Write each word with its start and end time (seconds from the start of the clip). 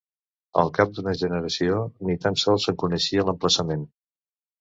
Al 0.59 0.69
cap 0.77 0.93
d'una 0.99 1.11
generació, 1.19 1.75
ni 2.07 2.15
tan 2.23 2.37
sols 2.45 2.65
se'n 2.69 2.79
coneixia 2.85 3.27
l'emplaçament. 3.29 3.85